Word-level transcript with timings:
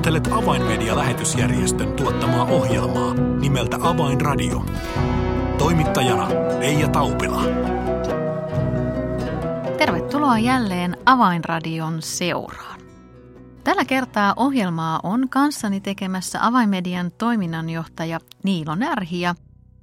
Kuuntelet 0.00 0.32
Avainmedia-lähetysjärjestön 0.32 1.92
tuottamaa 1.92 2.44
ohjelmaa 2.44 3.14
nimeltä 3.14 3.76
Avainradio. 3.80 4.64
Toimittajana 5.58 6.28
Leija 6.58 6.88
Taupila. 6.88 7.42
Tervetuloa 9.78 10.38
jälleen 10.38 10.96
Avainradion 11.06 12.02
seuraan. 12.02 12.80
Tällä 13.64 13.84
kertaa 13.84 14.34
ohjelmaa 14.36 15.00
on 15.02 15.28
kanssani 15.28 15.80
tekemässä 15.80 16.46
Avainmedian 16.46 17.10
toiminnanjohtaja 17.18 18.20
Niilo 18.42 18.74
Närhi 18.74 19.20
ja 19.20 19.34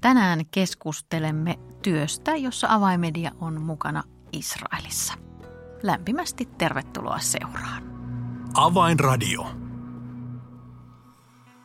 tänään 0.01 0.45
keskustelemme 0.51 1.59
työstä, 1.81 2.35
jossa 2.35 2.67
Avainmedia 2.69 3.31
on 3.41 3.61
mukana 3.61 4.03
Israelissa. 4.31 5.13
Lämpimästi 5.83 6.45
tervetuloa 6.57 7.19
seuraan. 7.19 7.83
Avainradio. 8.53 9.66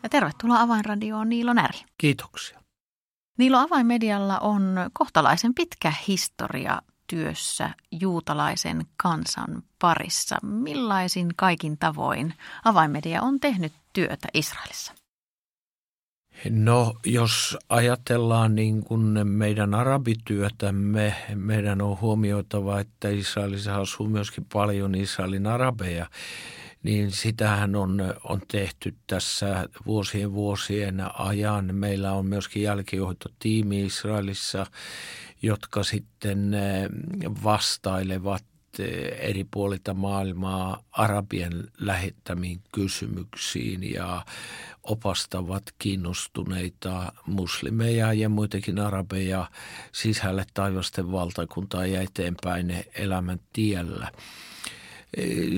Ja 0.03 0.09
tervetuloa 0.09 0.61
Avainradioon 0.61 1.29
Niilo 1.29 1.53
Näri. 1.53 1.79
Kiitoksia. 1.99 2.61
Niilo 3.39 3.59
Avainmedialla 3.59 4.39
on 4.39 4.77
kohtalaisen 4.93 5.55
pitkä 5.55 5.93
historia 6.09 6.83
työssä 7.07 7.71
juutalaisen 7.91 8.87
kansan 9.03 9.63
parissa. 9.79 10.39
Millaisin 10.43 11.29
kaikin 11.37 11.79
tavoin 11.79 12.35
Avainmedia 12.65 13.23
on 13.23 13.41
tehnyt 13.41 13.73
työtä 13.93 14.29
Israelissa? 14.35 14.93
No 16.51 16.95
jos 17.07 17.59
ajatellaan 17.69 18.55
niin 18.55 18.85
kuin 18.85 19.29
meidän 19.29 19.75
arabityötämme, 19.75 21.15
meidän 21.35 21.83
on 21.83 22.01
huomioitava, 22.01 22.81
että 22.81 23.09
Israelissa 23.09 23.77
asuu 23.77 24.09
myöskin 24.09 24.47
paljon 24.53 24.95
Israelin 24.95 25.47
arabeja 25.47 26.07
niin 26.83 27.11
sitähän 27.11 27.77
on, 27.77 28.15
on 28.25 28.41
tehty 28.49 28.95
tässä 29.07 29.69
vuosien 29.87 30.33
vuosien 30.33 31.21
ajan. 31.21 31.75
Meillä 31.75 32.13
on 32.13 32.27
myöskin 32.27 32.63
jälkihoitotiimi 32.63 33.85
Israelissa, 33.85 34.67
jotka 35.43 35.83
sitten 35.83 36.55
eh, 36.55 36.89
vastailevat 37.45 38.45
eh, 38.79 39.29
eri 39.29 39.45
puolilta 39.51 39.95
maailmaa 39.95 40.85
arabien 40.93 41.71
lähettämiin 41.79 42.61
kysymyksiin 42.75 43.95
ja 43.95 44.25
opastavat 44.83 45.63
kiinnostuneita 45.79 47.13
muslimeja 47.27 48.13
ja 48.13 48.29
muitakin 48.29 48.79
arabeja 48.79 49.51
sisälle 49.93 50.45
taivasten 50.55 51.13
valtakuntaa 51.13 51.87
ja 51.87 52.01
eteenpäin 52.01 52.85
elämän 52.95 53.41
tiellä. 53.53 54.11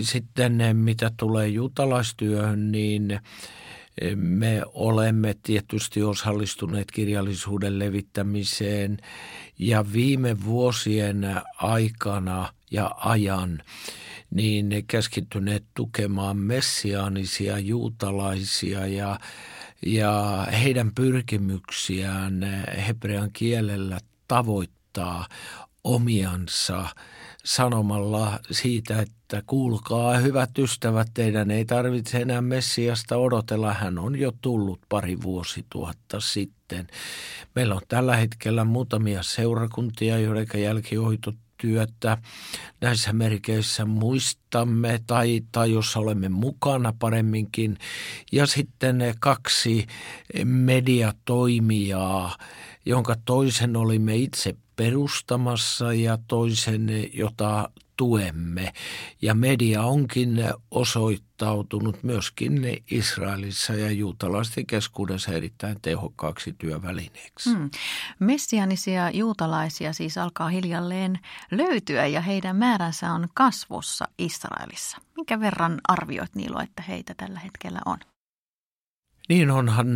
Sitten 0.01 0.77
mitä 0.77 1.11
tulee 1.17 1.49
juutalaistyöhön, 1.49 2.73
niin 2.73 3.21
me 4.15 4.63
olemme 4.67 5.35
tietysti 5.43 6.03
osallistuneet 6.03 6.91
kirjallisuuden 6.91 7.79
levittämiseen. 7.79 8.99
Ja 9.59 9.93
viime 9.93 10.45
vuosien 10.45 11.27
aikana 11.57 12.53
ja 12.71 12.91
ajan 12.97 13.63
niin 14.31 14.69
ne 14.69 14.83
keskittyneet 14.83 15.65
tukemaan 15.75 16.37
messiaanisia 16.37 17.59
juutalaisia 17.59 18.87
ja, 18.87 19.19
ja 19.87 20.47
heidän 20.63 20.95
pyrkimyksiään 20.95 22.65
hebrean 22.87 23.31
kielellä 23.33 23.99
tavoittaa 24.29 25.29
omiansa– 25.85 26.87
sanomalla 27.45 28.39
siitä, 28.51 29.01
että 29.01 29.24
kuulkaa 29.47 30.17
hyvät 30.17 30.59
ystävät, 30.59 31.09
teidän 31.15 31.51
ei 31.51 31.65
tarvitse 31.65 32.19
enää 32.19 32.41
Messiasta 32.41 33.17
odotella, 33.17 33.73
hän 33.73 33.99
on 33.99 34.19
jo 34.19 34.33
tullut 34.41 34.81
pari 34.89 35.23
vuosituhatta 35.23 36.21
sitten. 36.21 36.87
Meillä 37.55 37.75
on 37.75 37.81
tällä 37.89 38.17
hetkellä 38.17 38.65
muutamia 38.65 39.23
seurakuntia, 39.23 40.19
joiden 40.19 40.63
jälkihoitotyötä 40.63 42.19
näissä 42.81 43.13
merkeissä 43.13 43.85
muistamme 43.85 45.01
tai, 45.07 45.41
tai 45.53 45.73
jos 45.73 45.97
olemme 45.97 46.29
mukana 46.29 46.95
paremminkin. 46.99 47.79
Ja 48.33 48.47
sitten 48.47 49.15
kaksi 49.21 49.87
mediatoimijaa, 50.45 52.37
jonka 52.87 53.17
toisen 53.25 53.77
olimme 53.77 54.17
itse 54.17 54.55
perustamassa 54.77 55.93
ja 55.93 56.19
toisen, 56.29 57.11
jota 57.13 57.71
tuemme. 57.97 58.73
Ja 59.23 59.35
media 59.35 59.83
onkin 59.83 60.45
osoittautunut 60.71 62.03
myöskin 62.03 62.83
Israelissa 62.91 63.73
ja 63.73 63.91
juutalaisten 63.91 64.67
keskuudessa 64.67 65.33
erittäin 65.33 65.77
tehokkaaksi 65.83 66.55
työvälineeksi. 66.59 67.51
Hmm. 67.51 67.71
Messianisia 68.21 69.11
juutalaisia 69.11 69.93
siis 69.93 70.19
alkaa 70.19 70.49
hiljalleen 70.49 71.19
löytyä 71.51 72.07
ja 72.07 72.21
heidän 72.21 72.57
määränsä 72.57 73.13
on 73.13 73.29
kasvussa 73.35 74.09
Israelissa. 74.19 74.99
Minkä 75.17 75.41
verran 75.41 75.81
arvioit 75.89 76.35
Niilo, 76.35 76.61
että 76.61 76.83
heitä 76.83 77.15
tällä 77.17 77.39
hetkellä 77.39 77.81
on? 77.87 77.99
Niin 79.29 79.51
onhan, 79.51 79.89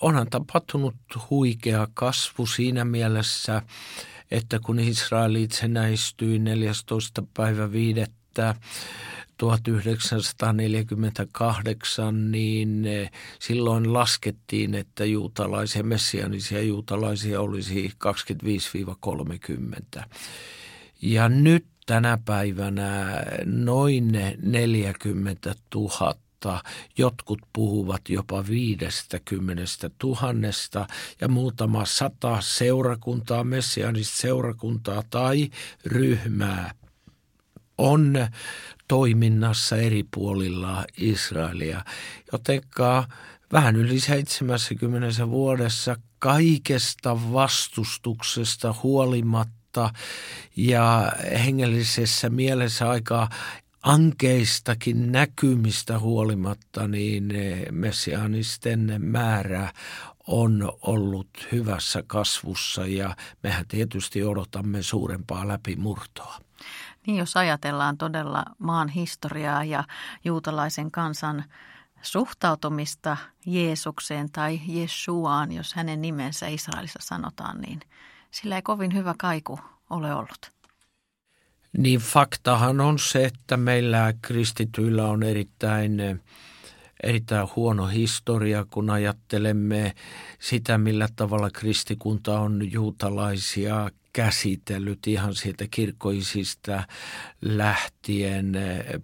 onhan 0.00 0.30
tapahtunut 0.30 0.94
huikea 1.30 1.88
kasvu 1.94 2.46
siinä 2.46 2.84
mielessä, 2.84 3.62
että 4.30 4.58
kun 4.58 4.80
Israel 4.80 5.34
itsenäistyi 5.34 6.38
14. 6.38 7.22
päivä 7.34 7.72
5. 7.72 8.00
1948, 9.38 12.32
niin 12.32 12.86
eh, 12.86 13.10
silloin 13.38 13.92
laskettiin, 13.92 14.74
että 14.74 15.04
juutalaisia, 15.04 15.82
messianisia 15.82 16.62
juutalaisia 16.62 17.40
olisi 17.40 17.92
25-30. 19.98 20.02
Ja 21.02 21.28
nyt 21.28 21.66
tänä 21.86 22.18
päivänä 22.24 23.22
noin 23.44 24.12
40 24.42 25.54
000 25.74 26.14
mutta 26.36 26.62
jotkut 26.98 27.38
puhuvat 27.52 28.08
jopa 28.08 28.46
viidestäkymmenestä 28.46 29.90
tuhannesta 29.98 30.86
ja 31.20 31.28
muutama 31.28 31.84
sata 31.84 32.40
seurakuntaa, 32.40 33.44
messianista 33.44 34.16
seurakuntaa 34.16 35.02
tai 35.10 35.50
ryhmää 35.84 36.74
on 37.78 38.14
toiminnassa 38.88 39.76
eri 39.76 40.04
puolilla 40.14 40.84
Israelia, 40.96 41.84
jotenka 42.32 43.08
vähän 43.52 43.76
yli 43.76 44.00
70 44.00 45.30
vuodessa 45.30 45.96
kaikesta 46.18 47.32
vastustuksesta 47.32 48.74
huolimatta 48.82 49.90
ja 50.56 51.12
hengellisessä 51.44 52.30
mielessä 52.30 52.90
aika 52.90 53.28
ankeistakin 53.86 55.12
näkymistä 55.12 55.98
huolimatta, 55.98 56.88
niin 56.88 57.32
messiaanisten 57.70 58.94
määrä 58.98 59.72
on 60.26 60.72
ollut 60.82 61.28
hyvässä 61.52 62.02
kasvussa 62.06 62.86
ja 62.86 63.16
mehän 63.42 63.66
tietysti 63.68 64.24
odotamme 64.24 64.82
suurempaa 64.82 65.48
läpimurtoa. 65.48 66.38
Niin, 67.06 67.18
jos 67.18 67.36
ajatellaan 67.36 67.96
todella 67.98 68.44
maan 68.58 68.88
historiaa 68.88 69.64
ja 69.64 69.84
juutalaisen 70.24 70.90
kansan 70.90 71.44
suhtautumista 72.02 73.16
Jeesukseen 73.46 74.32
tai 74.32 74.60
Jeshuaan, 74.66 75.52
jos 75.52 75.74
hänen 75.74 76.00
nimensä 76.02 76.48
Israelissa 76.48 76.98
sanotaan, 77.02 77.60
niin 77.60 77.80
sillä 78.30 78.56
ei 78.56 78.62
kovin 78.62 78.94
hyvä 78.94 79.14
kaiku 79.18 79.60
ole 79.90 80.14
ollut. 80.14 80.55
Niin 81.76 82.00
faktahan 82.00 82.80
on 82.80 82.98
se, 82.98 83.24
että 83.24 83.56
meillä 83.56 84.14
kristityillä 84.22 85.08
on 85.08 85.22
erittäin, 85.22 86.22
erittäin 87.02 87.48
huono 87.56 87.86
historia, 87.86 88.66
kun 88.70 88.90
ajattelemme 88.90 89.94
sitä, 90.38 90.78
millä 90.78 91.08
tavalla 91.16 91.50
kristikunta 91.50 92.40
on 92.40 92.72
juutalaisia 92.72 93.90
käsitellyt 94.12 95.06
ihan 95.06 95.34
siitä 95.34 95.64
kirkoisista 95.70 96.82
lähtien, 97.42 98.52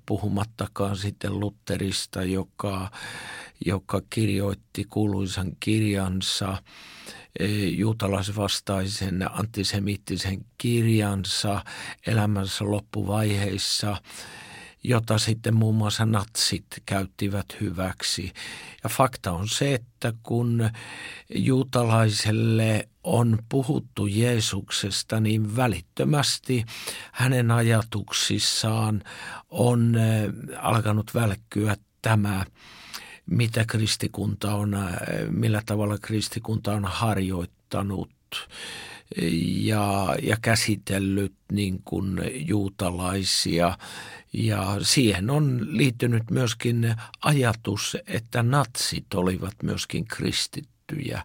puhumattakaan 0.07 0.97
sitten 0.97 1.41
Lutterista, 1.41 2.23
joka, 2.23 2.91
joka 3.67 4.03
kirjoitti 4.11 4.85
kuuluisan 4.85 5.53
kirjansa– 5.61 6.57
juutalaisvastaisen 7.71 9.33
antisemittisen 9.33 10.45
kirjansa 10.59 11.65
elämänsä 12.07 12.65
loppuvaiheissa, 12.65 13.97
jota 14.85 15.19
sitten 15.19 15.55
muun 15.57 15.75
muassa 15.75 16.07
natsit 16.07 16.67
käyttivät 16.87 17.47
hyväksi. 17.61 18.33
Ja 18.85 18.91
fakta 18.91 19.33
on 19.33 19.49
se, 19.49 19.75
että 19.75 20.13
kun 20.23 20.71
juutalaiselle 21.35 22.89
on 23.05 23.39
puhuttu 23.49 24.07
Jeesuksesta, 24.07 25.21
niin 25.21 25.57
välittömästi 25.57 26.65
hänen 27.13 27.51
ajatuksissaan 27.51 29.03
on 29.51 29.95
alkanut 30.59 31.15
välkkyä 31.15 31.77
tämä 32.03 32.45
mitä 33.33 33.65
kristikunta 33.67 34.55
on, 34.55 34.77
millä 35.31 35.63
tavalla 35.67 35.99
kristikunta 35.99 36.73
on 36.73 36.85
harjoittanut 36.85 38.11
ja, 39.57 40.17
ja 40.23 40.37
käsitellyt 40.43 41.35
niin 41.53 41.81
kuin 41.85 42.21
juutalaisia. 42.49 43.79
Ja 44.33 44.77
siihen 44.83 45.31
on 45.31 45.67
liittynyt 45.71 46.31
myöskin 46.31 46.95
ajatus, 47.23 47.97
että 48.07 48.43
natsit 48.43 49.15
olivat 49.15 49.55
myöskin 49.63 50.05
kristittyjä. 50.05 51.23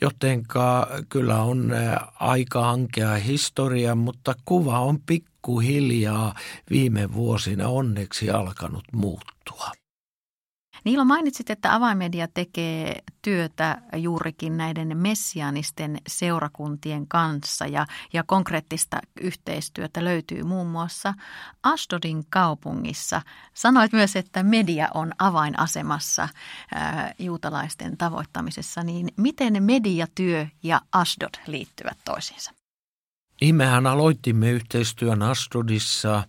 Jotenka 0.00 0.88
kyllä 1.08 1.42
on 1.42 1.72
aika 2.14 2.70
ankea 2.70 3.14
historia, 3.14 3.94
mutta 3.94 4.34
kuva 4.44 4.80
on 4.80 5.00
pikkuhiljaa 5.00 6.34
viime 6.70 7.12
vuosina 7.12 7.68
onneksi 7.68 8.30
alkanut 8.30 8.84
muuttua. 8.92 9.81
Niilo 10.84 11.04
mainitsit, 11.04 11.50
että 11.50 11.74
avaimedia 11.74 12.28
tekee 12.28 13.02
työtä 13.22 13.82
juurikin 13.96 14.56
näiden 14.56 14.96
messianisten 14.96 15.98
seurakuntien 16.08 17.08
kanssa 17.08 17.66
ja, 17.66 17.86
ja 18.12 18.24
konkreettista 18.26 18.98
yhteistyötä 19.20 20.04
löytyy 20.04 20.42
muun 20.42 20.66
muassa 20.66 21.14
Ashdodin 21.62 22.24
kaupungissa. 22.30 23.22
Sanoit 23.54 23.92
myös, 23.92 24.16
että 24.16 24.42
media 24.42 24.88
on 24.94 25.12
avainasemassa 25.18 26.28
ää, 26.74 27.14
juutalaisten 27.18 27.96
tavoittamisessa, 27.96 28.82
niin 28.82 29.08
miten 29.16 29.62
mediatyö 29.62 30.46
ja 30.62 30.80
Ashdod 30.92 31.34
liittyvät 31.46 31.98
toisiinsa? 32.04 32.61
Niin 33.42 33.54
mehän 33.54 33.86
aloitimme 33.86 34.50
yhteistyön 34.50 35.22
Astrodissa 35.22 36.22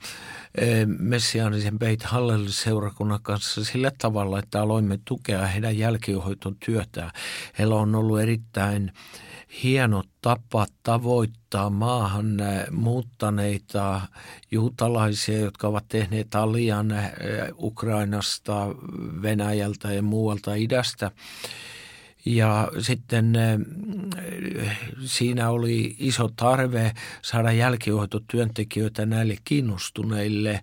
eh, 0.57 0.87
messiaanisen 0.87 1.79
Beit 1.79 2.03
Hallel-seurakunnan 2.03 3.19
kanssa 3.21 3.65
sillä 3.65 3.91
tavalla, 3.97 4.39
että 4.39 4.61
aloimme 4.61 4.99
tukea 5.05 5.47
heidän 5.47 5.77
jälkihoiton 5.77 6.55
työtään. 6.65 7.11
Heillä 7.59 7.75
on 7.75 7.95
ollut 7.95 8.19
erittäin 8.19 8.91
hieno 9.63 10.03
tapa 10.21 10.65
tavoittaa 10.83 11.69
maahan 11.69 12.39
eh, 12.39 12.65
muuttaneita 12.71 14.01
juutalaisia, 14.51 15.39
jotka 15.39 15.67
ovat 15.67 15.85
tehneet 15.87 16.35
alian 16.35 16.91
eh, 16.91 17.09
Ukrainasta, 17.57 18.67
Venäjältä 19.21 19.93
ja 19.93 20.01
muualta 20.01 20.53
idästä– 20.53 21.11
ja 22.25 22.71
sitten 22.79 23.35
eh, 23.35 24.77
siinä 25.05 25.49
oli 25.49 25.95
iso 25.99 26.29
tarve 26.35 26.91
saada 27.21 27.51
jälkihoitotyöntekijöitä 27.51 29.05
näille 29.05 29.37
kiinnostuneille 29.43 30.61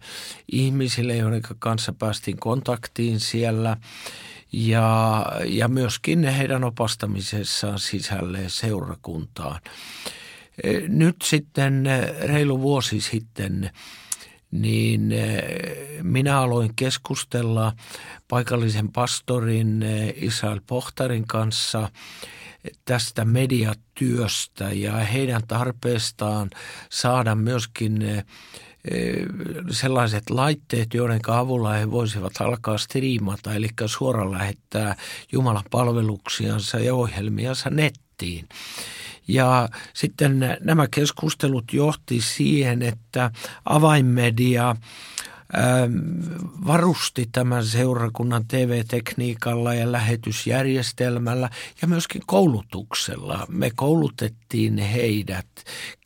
ihmisille, 0.52 1.16
joiden 1.16 1.42
kanssa 1.58 1.92
päästiin 1.92 2.36
kontaktiin 2.36 3.20
siellä 3.20 3.76
ja, 4.52 5.26
ja 5.46 5.68
myöskin 5.68 6.24
heidän 6.24 6.64
opastamisessaan 6.64 7.78
sisälle 7.78 8.38
seurakuntaan. 8.46 9.60
Eh, 10.62 10.82
nyt 10.88 11.16
sitten 11.24 11.86
eh, 11.86 12.20
reilu 12.20 12.60
vuosi 12.60 13.00
sitten 13.00 13.70
niin 14.50 15.14
minä 16.02 16.40
aloin 16.40 16.74
keskustella 16.76 17.72
paikallisen 18.28 18.92
pastorin 18.92 19.82
eh, 19.82 20.14
Israel 20.16 20.60
Pohtarin 20.66 21.26
kanssa 21.26 21.88
tästä 22.84 23.24
mediatyöstä 23.24 24.72
ja 24.72 24.92
heidän 24.92 25.42
tarpeestaan 25.48 26.50
saada 26.90 27.34
myöskin 27.34 28.02
eh, 28.02 28.24
eh, 28.90 29.26
sellaiset 29.70 30.30
laitteet, 30.30 30.94
joiden 30.94 31.20
avulla 31.28 31.72
he 31.72 31.90
voisivat 31.90 32.32
alkaa 32.40 32.78
striimata, 32.78 33.54
eli 33.54 33.68
suoraan 33.86 34.32
lähettää 34.32 34.96
Jumalan 35.32 35.64
palveluksiansa 35.70 36.78
ja 36.78 36.94
ohjelmiansa 36.94 37.70
nettiin. 37.70 38.48
Ja 39.32 39.68
sitten 39.94 40.58
nämä 40.60 40.86
keskustelut 40.90 41.72
johti 41.72 42.20
siihen, 42.20 42.82
että 42.82 43.30
avainmedia 43.64 44.76
Ähm, 45.58 45.98
varusti 46.66 47.28
tämän 47.32 47.66
seurakunnan 47.66 48.44
TV-tekniikalla 48.48 49.74
ja 49.74 49.92
lähetysjärjestelmällä 49.92 51.50
ja 51.82 51.88
myöskin 51.88 52.22
koulutuksella. 52.26 53.46
Me 53.48 53.70
koulutettiin 53.74 54.78
heidät 54.78 55.46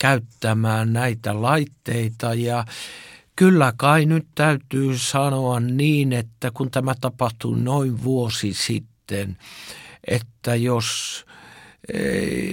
käyttämään 0.01 0.93
näitä 0.93 1.43
laitteita 1.43 2.35
ja 2.35 2.65
Kyllä 3.37 3.73
kai 3.77 4.07
nyt 4.07 4.27
täytyy 4.35 4.99
sanoa 4.99 5.61
niin, 5.61 6.13
että 6.13 6.51
kun 6.55 6.71
tämä 6.71 6.95
tapahtui 7.01 7.59
noin 7.59 8.05
vuosi 8.05 8.53
sitten, 8.55 9.37
että 10.09 10.55
jos 10.55 11.25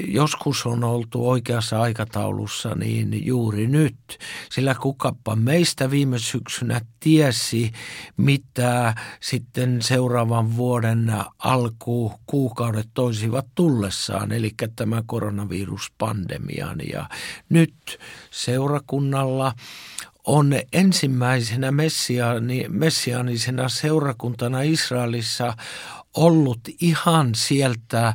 joskus 0.07 0.65
on 0.65 0.83
oltu 0.83 1.29
oikeassa 1.29 1.81
aikataulussa, 1.81 2.75
niin 2.75 3.25
juuri 3.25 3.67
nyt. 3.67 3.95
Sillä 4.51 4.75
kukappa 4.75 5.35
meistä 5.35 5.91
viime 5.91 6.19
syksynä 6.19 6.81
tiesi, 6.99 7.71
mitä 8.17 8.95
sitten 9.19 9.81
seuraavan 9.81 10.57
vuoden 10.57 11.13
alku 11.39 12.13
kuukaudet 12.25 12.87
toisivat 12.93 13.45
tullessaan, 13.55 14.31
eli 14.31 14.51
tämä 14.75 15.03
koronaviruspandemian. 15.05 16.77
Ja 16.93 17.09
nyt 17.49 17.99
seurakunnalla 18.31 19.53
on 20.23 20.53
ensimmäisenä 20.73 21.71
messiaani, 21.71 22.65
messiaanisena 22.69 23.69
seurakuntana 23.69 24.61
Israelissa 24.61 25.53
ollut 26.13 26.59
ihan 26.81 27.35
sieltä 27.35 28.13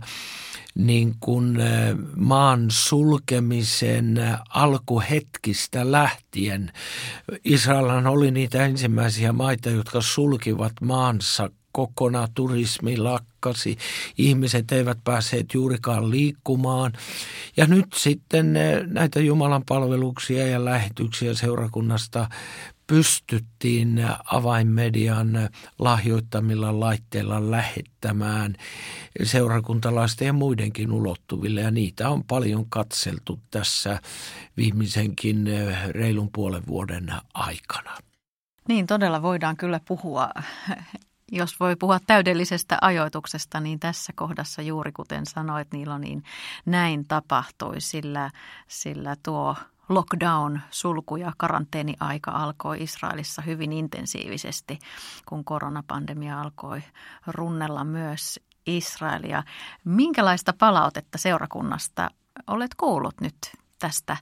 niin 0.76 1.14
kuin 1.20 1.58
maan 2.16 2.66
sulkemisen 2.68 4.20
alkuhetkistä 4.48 5.92
lähtien. 5.92 6.72
Israelhan 7.44 8.06
oli 8.06 8.30
niitä 8.30 8.64
ensimmäisiä 8.64 9.32
maita, 9.32 9.70
jotka 9.70 10.00
sulkivat 10.00 10.72
maansa 10.80 11.50
kokonaan 11.72 12.28
turismi 12.34 12.96
lakkasi, 12.96 13.76
ihmiset 14.18 14.72
eivät 14.72 14.98
päässeet 15.04 15.54
juurikaan 15.54 16.10
liikkumaan. 16.10 16.92
Ja 17.56 17.66
nyt 17.66 17.86
sitten 17.94 18.54
näitä 18.86 19.20
Jumalan 19.20 19.62
palveluksia 19.68 20.46
ja 20.46 20.64
lähetyksiä 20.64 21.34
seurakunnasta 21.34 22.28
pystyttiin 22.86 24.06
avainmedian 24.24 25.48
lahjoittamilla 25.78 26.80
laitteilla 26.80 27.50
lähettämään 27.50 28.56
seurakuntalaisten 29.22 30.26
ja 30.26 30.32
muidenkin 30.32 30.92
ulottuville. 30.92 31.60
Ja 31.60 31.70
niitä 31.70 32.08
on 32.08 32.24
paljon 32.24 32.66
katseltu 32.68 33.40
tässä 33.50 34.00
viimeisenkin 34.56 35.46
reilun 35.90 36.30
puolen 36.32 36.62
vuoden 36.66 37.12
aikana. 37.34 37.96
Niin, 38.68 38.86
todella 38.86 39.22
voidaan 39.22 39.56
kyllä 39.56 39.80
puhua 39.88 40.28
jos 41.32 41.60
voi 41.60 41.76
puhua 41.76 41.98
täydellisestä 42.06 42.78
ajoituksesta, 42.80 43.60
niin 43.60 43.80
tässä 43.80 44.12
kohdassa 44.16 44.62
juuri 44.62 44.92
kuten 44.92 45.26
sanoit 45.26 45.72
Niilo, 45.72 45.98
niin 45.98 46.22
näin 46.66 47.04
tapahtui, 47.08 47.80
sillä, 47.80 48.30
sillä 48.68 49.16
tuo 49.22 49.56
lockdown, 49.88 50.60
sulku 50.70 51.16
ja 51.16 51.32
karanteeniaika 51.36 52.30
alkoi 52.30 52.82
Israelissa 52.82 53.42
hyvin 53.42 53.72
intensiivisesti, 53.72 54.78
kun 55.28 55.44
koronapandemia 55.44 56.40
alkoi 56.40 56.82
runnella 57.26 57.84
myös 57.84 58.40
Israelia. 58.66 59.42
Minkälaista 59.84 60.52
palautetta 60.58 61.18
seurakunnasta 61.18 62.10
olet 62.46 62.74
kuullut 62.74 63.20
nyt 63.20 63.36
tästä 63.78 64.16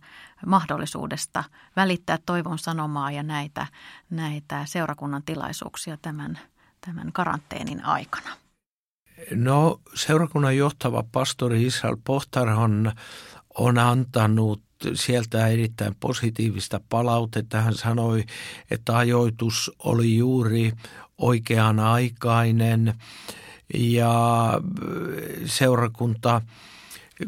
mahdollisuudesta 0.47 1.45
välittää 1.77 2.19
toivon 2.27 2.59
sanomaa 2.59 3.11
ja 3.11 3.23
näitä, 3.23 3.67
näitä 4.11 4.65
seurakunnan 4.65 5.23
tilaisuuksia 5.23 5.97
tämän, 6.03 6.39
tämän 6.81 7.13
karanteenin 7.13 7.85
aikana? 7.85 8.31
No 9.31 9.81
seurakunnan 9.95 10.57
johtava 10.57 11.05
pastori 11.13 11.67
Israel 11.67 11.97
Pohtarhan 12.05 12.93
on 13.59 13.79
antanut 13.79 14.63
sieltä 14.95 15.47
erittäin 15.47 15.95
positiivista 16.01 16.81
palautetta. 16.89 17.61
Hän 17.61 17.75
sanoi, 17.75 18.25
että 18.71 18.97
ajoitus 18.97 19.71
oli 19.79 20.17
juuri 20.17 20.73
oikean 21.19 21.81
aikainen 21.81 22.95
ja 23.75 24.51
seurakunta, 25.47 26.43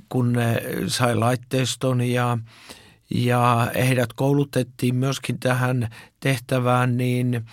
kun 0.09 0.33
ne 0.33 0.63
sai 0.87 1.15
laitteiston 1.15 2.01
ja, 2.01 2.39
ja 3.11 3.71
heidät 3.75 4.13
koulutettiin 4.13 4.95
myöskin 4.95 5.41
tähän 5.41 5.89
tehtävään, 6.21 6.97
niin– 6.97 7.41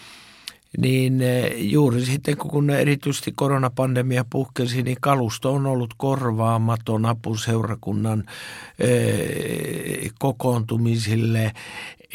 niin 0.77 1.21
eh, 1.21 1.53
juuri 1.57 2.05
sitten 2.05 2.37
kun 2.37 2.69
erityisesti 2.69 3.31
koronapandemia 3.35 4.25
puhkesi, 4.29 4.83
niin 4.83 4.97
kalusto 5.01 5.53
on 5.53 5.65
ollut 5.65 5.93
korvaamaton 5.97 7.05
apuseurakunnan 7.05 8.23
eh, 8.79 10.11
kokoontumisille 10.19 11.51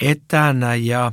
etänä 0.03 0.75
ja 0.75 1.13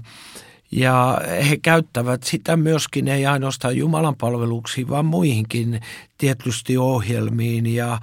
Ja 0.71 1.21
he 1.49 1.57
käyttävät 1.57 2.23
sitä 2.23 2.57
myöskin 2.57 3.07
ei 3.07 3.25
ainoastaan 3.25 3.77
Jumalan 3.77 4.15
palveluksiin, 4.15 4.89
vaan 4.89 5.05
muihinkin 5.05 5.79
tietysti 6.17 6.77
ohjelmiin. 6.77 7.65
Ja, 7.65 7.99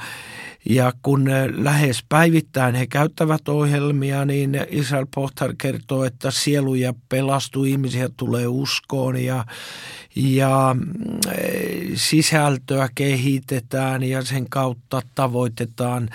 ja 0.69 0.93
kun 1.03 1.25
lähes 1.57 2.05
päivittäin 2.09 2.75
he 2.75 2.87
käyttävät 2.87 3.49
ohjelmia, 3.49 4.25
niin 4.25 4.67
Israel 4.71 5.07
Pohtar 5.15 5.55
kertoo, 5.59 6.05
että 6.05 6.31
sieluja 6.31 6.95
pelastuu, 7.09 7.65
ihmisiä 7.65 8.09
tulee 8.17 8.47
uskoon 8.47 9.25
ja, 9.25 9.45
ja 10.17 10.77
sisältöä 11.95 12.89
kehitetään 12.95 14.03
ja 14.03 14.23
sen 14.23 14.49
kautta 14.51 15.03
tavoitetaan 15.15 16.09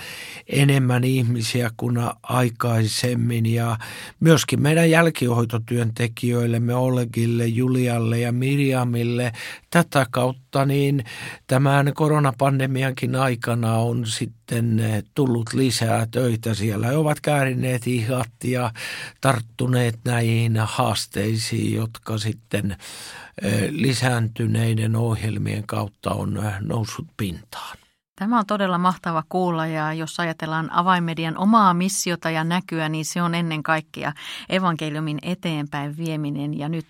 enemmän 0.48 1.04
ihmisiä 1.04 1.72
kuin 1.78 1.98
aikaisemmin. 2.24 3.46
Ja 3.46 3.78
myöskin 4.20 4.62
meidän 4.62 4.90
jälkihoitotyöntekijöillemme 4.90 6.76
Olegille, 6.76 7.46
Julialle 7.46 8.20
ja 8.20 8.32
Mirjamille 8.32 9.32
tätä 9.70 10.06
kautta 10.12 10.66
niin 10.66 11.04
tämän 11.48 11.92
koronapandemiankin 11.94 13.16
aikana 13.16 13.74
on 13.74 14.06
sitten 14.06 14.37
tullut 15.16 15.54
lisää 15.54 16.08
töitä 16.12 16.54
siellä. 16.54 16.88
He 16.88 16.98
ovat 16.98 17.22
käärineet 17.22 17.88
ihat 17.88 18.32
ja 18.44 18.72
tarttuneet 19.22 20.00
näihin 20.06 20.58
haasteisiin, 20.66 21.74
jotka 21.74 22.18
sitten 22.18 22.78
lisääntyneiden 23.70 24.96
ohjelmien 24.96 25.68
kautta 25.68 26.12
on 26.12 26.44
noussut 26.60 27.08
pintaan. 27.18 27.78
Tämä 28.20 28.40
on 28.40 28.46
todella 28.46 28.78
mahtava 28.78 29.24
kuulla 29.30 29.68
ja 29.68 29.94
jos 29.94 30.20
ajatellaan 30.20 30.74
avaimedian 30.74 31.38
omaa 31.38 31.74
missiota 31.74 32.30
ja 32.30 32.44
näkyä, 32.44 32.90
niin 32.90 33.06
se 33.06 33.22
on 33.22 33.36
ennen 33.36 33.64
kaikkea 33.64 34.14
evankeliumin 34.50 35.20
eteenpäin 35.22 35.98
vieminen 35.98 36.60
ja 36.60 36.70
nyt 36.70 36.88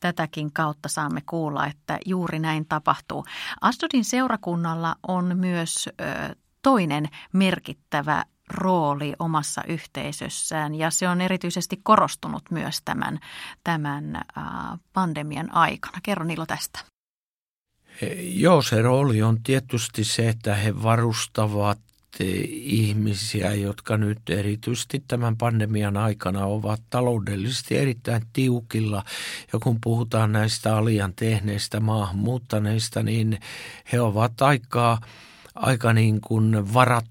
tätäkin 0.00 0.52
kautta 0.52 0.88
saamme 0.88 1.22
kuulla, 1.26 1.66
että 1.66 1.98
juuri 2.06 2.38
näin 2.38 2.66
tapahtuu. 2.66 3.24
Astudin 3.60 4.04
seurakunnalla 4.04 4.96
on 5.08 5.36
myös 5.38 5.88
ö, 5.88 6.34
toinen 6.62 7.08
merkittävä 7.32 8.24
rooli 8.48 9.12
omassa 9.18 9.62
yhteisössään 9.68 10.74
ja 10.74 10.90
se 10.90 11.08
on 11.08 11.20
erityisesti 11.20 11.80
korostunut 11.82 12.42
myös 12.50 12.82
tämän, 12.84 13.18
tämän 13.64 14.22
pandemian 14.92 15.54
aikana. 15.54 15.98
Kerro 16.02 16.24
Nilo 16.24 16.46
tästä. 16.46 16.78
Joo, 18.20 18.62
se 18.62 18.82
rooli 18.82 19.22
on 19.22 19.42
tietysti 19.42 20.04
se, 20.04 20.28
että 20.28 20.54
he 20.54 20.82
varustavat 20.82 21.78
ihmisiä, 22.50 23.54
jotka 23.54 23.96
nyt 23.96 24.18
erityisesti 24.30 25.04
tämän 25.08 25.36
pandemian 25.36 25.96
aikana 25.96 26.44
ovat 26.44 26.80
taloudellisesti 26.90 27.78
erittäin 27.78 28.22
tiukilla. 28.32 29.04
Ja 29.52 29.58
kun 29.58 29.78
puhutaan 29.80 30.32
näistä 30.32 30.76
alian 30.76 31.12
tehneistä 31.16 31.80
maahanmuuttaneista, 31.80 33.02
niin 33.02 33.40
he 33.92 34.00
ovat 34.00 34.42
aika, 34.42 34.98
aika 35.54 35.92
niin 35.92 36.20
kuin 36.20 36.74
varat 36.74 37.04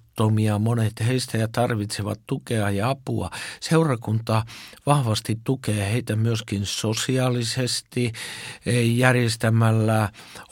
Monet 0.60 0.94
heistä 1.08 1.38
ja 1.38 1.48
tarvitsevat 1.48 2.20
tukea 2.28 2.70
ja 2.70 2.90
apua. 2.90 3.30
Seurakunta 3.60 4.46
vahvasti 4.86 5.40
tukee 5.44 5.92
heitä 5.92 6.16
myöskin 6.16 6.66
sosiaalisesti 6.66 8.12
eh, 8.66 8.96
järjestämällä 8.96 10.10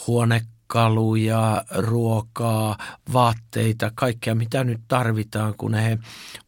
huone 0.08 0.42
kaluja, 0.68 1.64
ruokaa, 1.78 2.78
vaatteita, 3.14 3.92
kaikkea 3.96 4.36
mitä 4.36 4.64
nyt 4.64 4.82
tarvitaan, 4.88 5.54
kun 5.58 5.74
he 5.74 5.98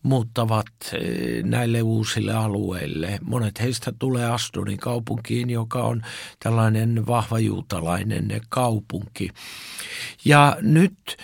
muuttavat 0.03 0.65
eh, 0.93 1.43
näille 1.43 1.81
uusille 1.81 2.33
alueille. 2.33 3.19
Monet 3.23 3.59
heistä 3.59 3.93
tulee 3.99 4.25
Astonin 4.25 4.77
kaupunkiin, 4.77 5.49
joka 5.49 5.83
on 5.83 6.01
tällainen 6.39 7.07
vahva 7.07 7.39
juutalainen 7.39 8.41
kaupunki. 8.49 9.29
Ja 10.25 10.57
nyt 10.61 11.17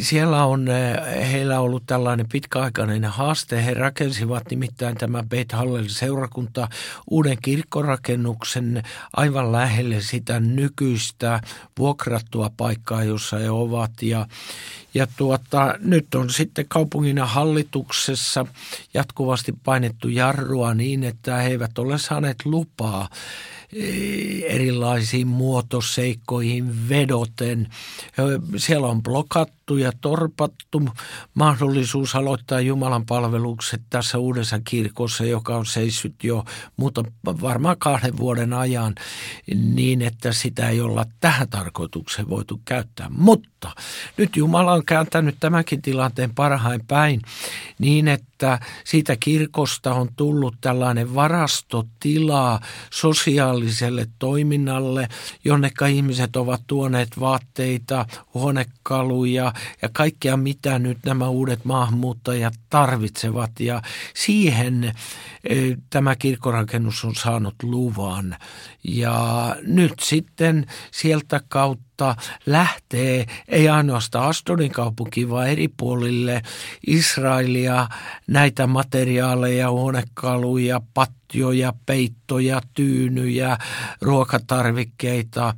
siellä 0.00 0.44
on 0.44 0.68
eh, 0.68 1.30
heillä 1.32 1.60
ollut 1.60 1.82
tällainen 1.86 2.26
pitkäaikainen 2.32 3.04
haaste. 3.04 3.64
He 3.64 3.74
rakensivat 3.74 4.50
nimittäin 4.50 4.96
tämä 4.96 5.22
Beit 5.22 5.52
Hallel 5.52 5.88
seurakunta 5.88 6.68
uuden 7.10 7.38
kirkkorakennuksen 7.42 8.82
aivan 9.12 9.52
lähelle 9.52 10.00
sitä 10.00 10.40
nykyistä 10.40 11.40
vuokrattua 11.78 12.50
paikkaa, 12.56 13.04
jossa 13.04 13.38
he 13.38 13.50
ovat. 13.50 14.02
Ja, 14.02 14.26
ja 14.96 15.06
tuota, 15.16 15.74
nyt 15.78 16.14
on 16.14 16.30
sitten 16.30 16.64
kaupungin 16.68 17.18
hallituksessa 17.18 18.46
jatkuvasti 18.94 19.54
painettu 19.64 20.08
jarrua 20.08 20.74
niin, 20.74 21.04
että 21.04 21.36
he 21.36 21.48
eivät 21.48 21.78
ole 21.78 21.98
saaneet 21.98 22.36
lupaa 22.44 23.08
erilaisiin 24.44 25.26
muotoseikkoihin 25.26 26.88
vedoten. 26.88 27.68
Siellä 28.56 28.86
on 28.86 29.02
blokattu 29.02 29.65
ja 29.74 29.92
torpattu 30.00 30.82
mahdollisuus 31.34 32.14
aloittaa 32.14 32.60
Jumalan 32.60 33.06
palvelukset 33.06 33.82
tässä 33.90 34.18
uudessa 34.18 34.60
kirkossa, 34.64 35.24
joka 35.24 35.56
on 35.56 35.66
seissyt 35.66 36.14
jo 36.24 36.44
muuta 36.76 37.04
varmaan 37.26 37.76
kahden 37.78 38.16
vuoden 38.16 38.52
ajan 38.52 38.94
niin, 39.54 40.02
että 40.02 40.32
sitä 40.32 40.68
ei 40.68 40.80
olla 40.80 41.04
tähän 41.20 41.48
tarkoitukseen 41.48 42.30
voitu 42.30 42.60
käyttää. 42.64 43.08
Mutta 43.10 43.70
nyt 44.16 44.36
Jumala 44.36 44.72
on 44.72 44.84
kääntänyt 44.84 45.36
tämänkin 45.40 45.82
tilanteen 45.82 46.34
parhain 46.34 46.80
päin 46.86 47.22
niin, 47.78 48.08
että 48.08 48.58
siitä 48.84 49.16
kirkosta 49.20 49.94
on 49.94 50.08
tullut 50.16 50.54
tällainen 50.60 51.14
varastotila 51.14 52.60
sosiaaliselle 52.90 54.06
toiminnalle, 54.18 55.08
jonneka 55.44 55.86
ihmiset 55.86 56.36
ovat 56.36 56.62
tuoneet 56.66 57.20
vaatteita, 57.20 58.06
huonekaluja 58.34 59.52
ja 59.82 59.88
kaikkea 59.92 60.36
mitä 60.36 60.78
nyt 60.78 60.98
nämä 61.06 61.28
uudet 61.28 61.64
maahanmuuttajat 61.64 62.54
tarvitsevat. 62.70 63.60
Ja 63.60 63.82
siihen 64.14 64.84
e, 64.84 64.92
tämä 65.90 66.16
kirkkorakennus 66.16 67.04
on 67.04 67.14
saanut 67.14 67.54
luvan. 67.62 68.36
Ja 68.84 69.56
nyt 69.62 69.94
sitten 70.00 70.66
sieltä 70.90 71.40
kautta 71.48 71.85
kautta 71.96 72.22
lähtee 72.46 73.26
ei 73.48 73.68
ainoastaan 73.68 74.28
Astonin 74.28 74.72
kaupunkiin, 74.72 75.30
vaan 75.30 75.48
eri 75.48 75.68
puolille 75.68 76.42
Israelia. 76.86 77.88
Näitä 78.26 78.66
materiaaleja, 78.66 79.70
huonekaluja, 79.70 80.80
patjoja, 80.94 81.72
peittoja, 81.86 82.60
tyynyjä, 82.74 83.58
ruokatarvikkeita. 84.00 85.54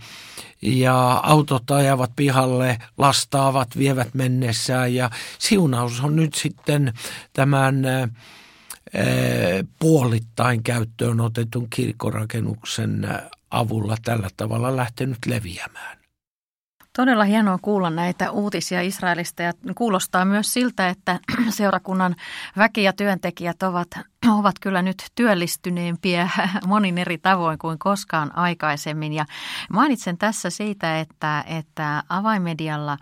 Ja 0.62 1.20
autot 1.22 1.70
ajavat 1.70 2.12
pihalle, 2.16 2.78
lastaavat, 2.98 3.78
vievät 3.78 4.14
mennessään. 4.14 4.94
Ja 4.94 5.10
siunaus 5.38 6.00
on 6.00 6.16
nyt 6.16 6.34
sitten 6.34 6.92
tämän 7.32 7.74
puolittain 9.78 10.62
käyttöön 10.62 11.20
otetun 11.20 11.70
kirkkorakennuksen 11.70 13.08
avulla 13.50 13.96
tällä 14.04 14.28
tavalla 14.36 14.76
lähtenyt 14.76 15.18
leviämään. 15.26 15.98
Todella 16.98 17.24
hienoa 17.24 17.58
kuulla 17.62 17.90
näitä 17.90 18.30
uutisia 18.30 18.80
Israelista 18.80 19.42
ja 19.42 19.52
kuulostaa 19.74 20.24
myös 20.24 20.52
siltä, 20.52 20.88
että 20.88 21.20
seurakunnan 21.50 22.16
väki 22.56 22.82
ja 22.82 22.92
työntekijät 22.92 23.62
ovat, 23.62 23.88
ovat 24.38 24.54
kyllä 24.60 24.82
nyt 24.82 25.04
työllistyneempiä 25.14 26.30
monin 26.66 26.98
eri 26.98 27.18
tavoin 27.18 27.58
kuin 27.58 27.78
koskaan 27.78 28.38
aikaisemmin. 28.38 29.12
Ja 29.12 29.24
mainitsen 29.70 30.18
tässä 30.18 30.50
siitä, 30.50 31.00
että, 31.00 31.44
että 31.46 32.02
avaimedialla 32.08 32.98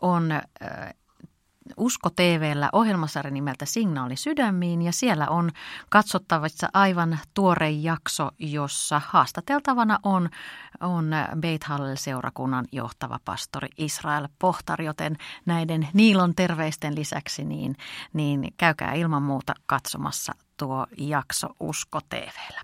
on 0.00 0.32
Usko 1.76 2.10
TVllä 2.10 2.68
ohjelmasarja 2.72 3.30
nimeltä 3.30 3.64
Signaali 3.66 4.16
sydämiin 4.16 4.82
ja 4.82 4.92
siellä 4.92 5.28
on 5.28 5.50
katsottavissa 5.90 6.68
aivan 6.74 7.18
tuore 7.34 7.70
jakso, 7.70 8.30
jossa 8.38 9.00
haastateltavana 9.06 9.98
on, 10.02 10.28
on 10.80 11.10
Beit 11.40 11.64
Hallel-seurakunnan 11.64 12.64
johtava 12.72 13.18
pastori 13.24 13.68
Israel 13.78 14.28
Pohtar, 14.38 14.82
joten 14.82 15.16
näiden 15.46 15.88
Niilon 15.94 16.34
terveisten 16.34 16.94
lisäksi 16.94 17.44
niin, 17.44 17.76
niin 18.12 18.54
käykää 18.56 18.92
ilman 18.92 19.22
muuta 19.22 19.54
katsomassa 19.66 20.32
tuo 20.56 20.86
jakso 20.98 21.48
Usko 21.60 22.00
TVllä. 22.08 22.60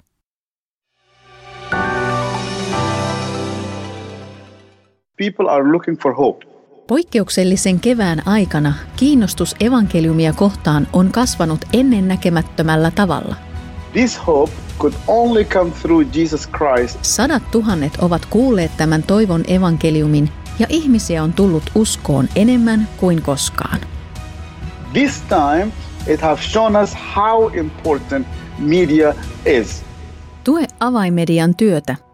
People 5.16 5.50
are 5.50 5.72
looking 5.72 5.96
for 6.02 6.14
hope. 6.14 6.51
Poikkeuksellisen 6.92 7.80
kevään 7.80 8.22
aikana 8.28 8.72
kiinnostus 8.96 9.56
evankeliumia 9.60 10.32
kohtaan 10.32 10.88
on 10.92 11.12
kasvanut 11.12 11.64
ennennäkemättömällä 11.72 12.90
tavalla. 12.90 13.36
This 13.92 14.26
hope 14.26 14.52
could 14.78 14.94
only 15.06 15.44
come 15.44 15.70
through 15.70 16.16
Jesus 16.16 16.48
Christ. 16.48 16.98
Sadat 17.04 17.50
tuhannet 17.50 17.92
ovat 18.00 18.26
kuulleet 18.26 18.76
tämän 18.76 19.02
toivon 19.02 19.44
evankeliumin 19.46 20.28
ja 20.58 20.66
ihmisiä 20.68 21.22
on 21.22 21.32
tullut 21.32 21.62
uskoon 21.74 22.28
enemmän 22.36 22.88
kuin 22.96 23.22
koskaan. 23.22 23.78
This 24.92 25.22
time 25.28 25.72
it 26.06 26.20
has 26.20 26.52
shown 26.52 26.76
us 26.76 26.96
how 27.16 27.56
important 27.56 28.26
media 28.58 29.14
is. 29.46 29.84
Tue 30.44 30.66
avaimedian 30.80 31.54
työtä 31.54 31.96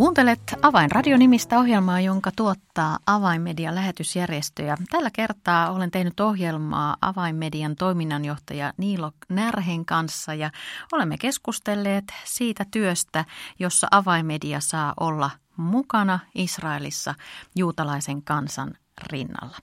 Kuuntelet 0.00 0.40
Avainradio-nimistä 0.62 1.58
ohjelmaa, 1.58 2.00
jonka 2.00 2.30
tuottaa 2.36 2.98
Avainmedian 3.06 3.74
lähetysjärjestö. 3.74 4.62
Ja 4.62 4.76
tällä 4.90 5.10
kertaa 5.12 5.70
olen 5.70 5.90
tehnyt 5.90 6.20
ohjelmaa 6.20 6.96
Avainmedian 7.00 7.76
toiminnanjohtaja 7.76 8.72
Niilo 8.76 9.12
Närhen 9.28 9.84
kanssa 9.84 10.34
ja 10.34 10.50
olemme 10.92 11.18
keskustelleet 11.18 12.04
siitä 12.24 12.66
työstä, 12.70 13.24
jossa 13.58 13.88
Avainmedia 13.90 14.60
saa 14.60 14.94
olla 15.00 15.30
mukana 15.56 16.18
Israelissa 16.34 17.14
juutalaisen 17.56 18.22
kansan 18.22 18.74
rinnalla. 19.02 19.56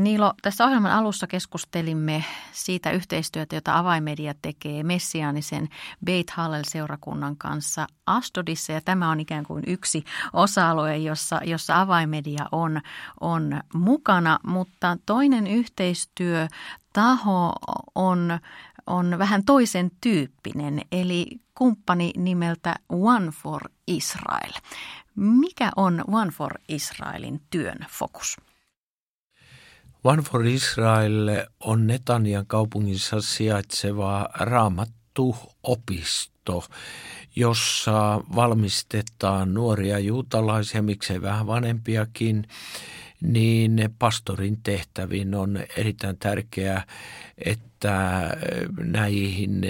Niilo, 0.00 0.34
tässä 0.42 0.64
ohjelman 0.64 0.92
alussa 0.92 1.26
keskustelimme 1.26 2.24
siitä 2.52 2.90
yhteistyötä, 2.90 3.56
jota 3.56 3.78
Avaimedia 3.78 4.34
tekee 4.42 4.82
messiaanisen 4.82 5.68
Beit 6.04 6.30
Hallel-seurakunnan 6.30 7.36
kanssa 7.36 7.86
Astodissa, 8.06 8.72
ja 8.72 8.80
tämä 8.80 9.10
on 9.10 9.20
ikään 9.20 9.44
kuin 9.44 9.64
yksi 9.66 10.04
osa-alue, 10.32 10.96
jossa, 10.96 11.40
jossa 11.44 11.80
Avaimedia 11.80 12.46
on, 12.52 12.80
on 13.20 13.60
mukana, 13.74 14.38
mutta 14.46 14.96
toinen 15.06 15.46
yhteistyö 15.46 16.48
taho 16.92 17.52
on, 17.94 18.38
on 18.86 19.18
vähän 19.18 19.44
toisen 19.44 19.90
tyyppinen, 20.00 20.80
eli 20.92 21.26
kumppani 21.54 22.12
nimeltä 22.16 22.74
One 22.88 23.30
for 23.30 23.62
Israel. 23.86 24.52
Mikä 25.14 25.70
on 25.76 26.04
One 26.12 26.30
for 26.30 26.52
Israelin 26.68 27.40
työn 27.50 27.78
fokus? 27.88 28.36
One 30.04 30.22
for 30.22 30.46
Israel 30.46 31.28
on 31.60 31.86
Netanian 31.86 32.46
kaupungissa 32.46 33.20
sijaitseva 33.20 34.28
raamattu-opisto, 34.34 36.64
jossa 37.36 38.20
valmistetaan 38.34 39.54
nuoria 39.54 39.98
juutalaisia, 39.98 40.82
miksei 40.82 41.22
vähän 41.22 41.46
vanhempiakin, 41.46 42.44
niin 43.20 43.88
pastorin 43.98 44.62
tehtäviin 44.62 45.34
on 45.34 45.58
erittäin 45.76 46.18
tärkeää, 46.18 46.84
että 47.38 48.30
näihin 48.84 49.60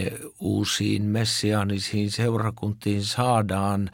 uusiin 0.41 1.03
messiaanisiin 1.03 2.11
seurakuntiin 2.11 3.05
saadaan 3.05 3.91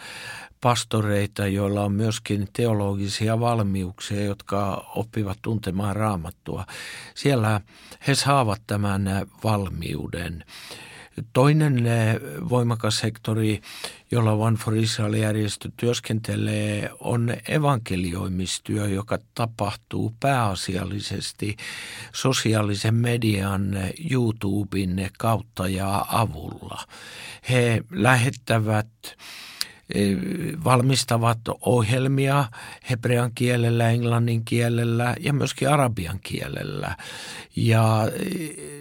pastoreita, 0.65 1.47
joilla 1.47 1.85
on 1.85 1.93
myöskin 1.93 2.49
teologisia 2.53 3.41
valmiuksia, 3.41 4.25
jotka 4.25 4.91
oppivat 4.95 5.39
tuntemaan 5.43 5.97
raamattua. 5.97 6.67
Siellä 7.15 7.61
he 8.07 8.15
saavat 8.15 8.63
tämän 8.67 9.27
valmiuden. 9.45 10.45
Toinen 11.33 11.85
voimakas 12.49 12.99
sektori, 12.99 13.61
jolla 14.11 14.33
One 14.33 14.57
for 14.57 14.77
Israel-järjestö 14.77 15.69
työskentelee, 15.77 16.91
on 17.01 17.35
evankelioimistyö, 17.49 18.89
joka 18.89 19.19
tapahtuu 19.35 20.15
pääasiallisesti 20.21 21.57
sosiaalisen 22.13 22.95
median, 22.95 23.77
YouTuben 24.11 25.11
kautta 25.19 25.69
ja 25.69 26.07
avulla. 26.09 26.85
He 27.51 27.85
lähettävät 27.91 28.89
valmistavat 30.65 31.39
ohjelmia 31.61 32.45
hebrean 32.91 33.31
kielellä, 33.35 33.91
englannin 33.91 34.45
kielellä 34.45 35.15
ja 35.21 35.33
myöskin 35.33 35.69
arabian 35.69 36.21
kielellä. 36.23 36.97
Ja 37.57 38.09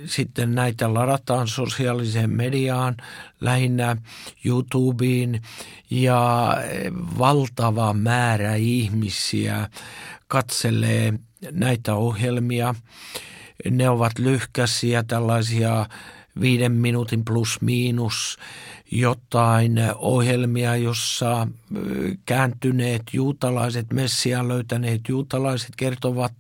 sitten 0.06 0.56
näitä 0.56 0.94
ladataan 0.94 1.48
sosiaaliseen 1.48 2.30
mediaan, 2.30 2.98
lähinnä 3.42 3.98
YouTubeen 4.46 5.42
ja 5.90 6.58
valtava 7.20 7.94
määrä 7.94 8.56
ihmisiä 8.56 9.70
katselee 10.28 11.14
näitä 11.52 11.96
ohjelmia. 11.96 12.76
Ne 13.70 13.90
ovat 13.90 14.20
lyhkäisiä 14.20 15.04
tällaisia 15.04 15.86
viiden 16.42 16.72
minuutin 16.72 17.26
plus 17.26 17.62
miinus 17.62 18.38
jotain 18.96 19.80
ohjelmia, 19.96 20.76
jossa 20.76 21.48
kääntyneet 22.26 23.02
juutalaiset, 23.14 23.94
Messiaan 23.94 24.48
löytäneet 24.48 25.02
juutalaiset 25.08 25.76
kertovat 25.78 26.34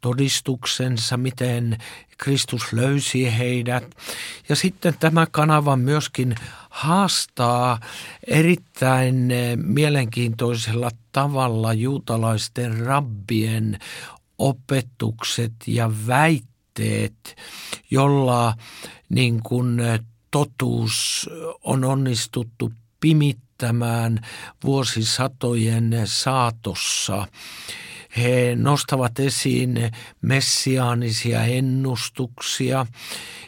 todistuksensa, 0.00 1.16
miten 1.16 1.78
Kristus 2.18 2.72
löysi 2.72 3.38
heidät. 3.38 3.84
Ja 4.48 4.56
sitten 4.56 4.94
tämä 5.00 5.26
kanava 5.30 5.76
myöskin 5.76 6.34
haastaa 6.70 7.80
erittäin 8.26 9.28
mielenkiintoisella 9.56 10.90
tavalla 11.12 11.72
juutalaisten 11.72 12.78
rabbien 12.78 13.78
opetukset 14.38 15.52
ja 15.66 15.90
väitteet, 16.06 17.36
jolla 17.90 18.54
niin 19.08 19.42
kuin 19.42 19.80
totuus 20.30 21.28
on 21.64 21.84
onnistuttu 21.84 22.72
pimittämään 23.00 24.20
vuosisatojen 24.64 26.00
saatossa. 26.04 27.26
He 28.16 28.56
nostavat 28.56 29.18
esiin 29.20 29.90
messiaanisia 30.22 31.44
ennustuksia 31.44 32.86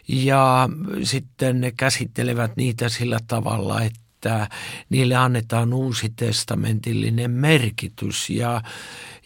ja 0.08 0.68
sitten 1.02 1.60
ne 1.60 1.72
käsittelevät 1.76 2.56
niitä 2.56 2.88
sillä 2.88 3.18
tavalla, 3.26 3.82
että 3.82 4.48
niille 4.90 5.14
annetaan 5.14 5.72
uusi 5.72 6.12
testamentillinen 6.16 7.30
merkitys. 7.30 8.30
Ja, 8.30 8.62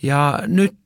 ja 0.03 0.39
nyt 0.47 0.77